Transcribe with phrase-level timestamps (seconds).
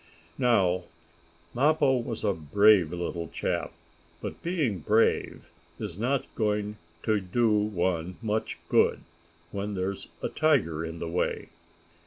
[0.39, 0.85] Now
[1.53, 3.71] Mappo was a brave little chap,
[4.19, 5.45] but being brave
[5.77, 9.01] is not going to do one much good,
[9.51, 11.49] when there's a tiger in the way.